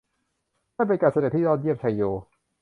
[0.75, 1.77] นั่นเป็นการแสดงที่ยอดเยี่ยม!
[1.79, 2.01] ไชโย!